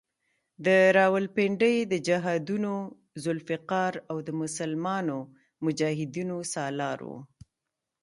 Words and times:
د 0.65 0.67
راولپنډۍ 0.97 1.75
د 1.91 1.93
جهادونو 2.07 2.73
ذوالفقار 3.23 3.93
او 4.11 4.17
د 4.27 4.29
مسلمانو 4.41 5.17
مجاهدینو 5.65 6.37
سالار 6.53 6.99
وو. 7.07 7.19